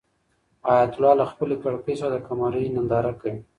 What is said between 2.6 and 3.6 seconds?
ننداره کوي.